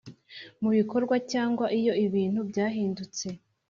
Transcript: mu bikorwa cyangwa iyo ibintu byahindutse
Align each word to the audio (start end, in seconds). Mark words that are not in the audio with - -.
mu 0.61 0.69
bikorwa 0.77 1.15
cyangwa 1.31 1.65
iyo 1.79 1.93
ibintu 2.05 2.39
byahindutse 2.49 3.27